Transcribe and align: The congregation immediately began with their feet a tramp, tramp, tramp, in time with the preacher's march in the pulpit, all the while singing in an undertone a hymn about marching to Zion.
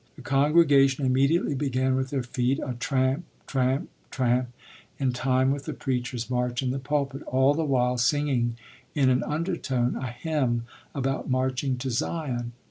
The 0.15 0.23
congregation 0.23 1.05
immediately 1.05 1.53
began 1.53 1.93
with 1.93 2.09
their 2.09 2.23
feet 2.23 2.59
a 2.65 2.73
tramp, 2.73 3.23
tramp, 3.45 3.87
tramp, 4.09 4.49
in 4.97 5.13
time 5.13 5.51
with 5.51 5.65
the 5.65 5.73
preacher's 5.75 6.27
march 6.27 6.63
in 6.63 6.71
the 6.71 6.79
pulpit, 6.79 7.21
all 7.27 7.53
the 7.53 7.63
while 7.65 7.99
singing 7.99 8.57
in 8.95 9.11
an 9.11 9.21
undertone 9.23 9.95
a 9.95 10.07
hymn 10.09 10.65
about 10.95 11.29
marching 11.29 11.77
to 11.77 11.91
Zion. 11.91 12.53